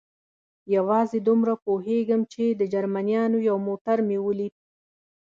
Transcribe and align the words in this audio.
یوازې 0.75 1.17
دومره 1.27 1.53
پوهېږم، 1.65 2.21
چې 2.33 2.43
د 2.59 2.61
جرمنیانو 2.73 3.37
یو 3.49 3.57
موټر 3.67 3.97
مې 4.07 4.17
ولید. 4.25 4.53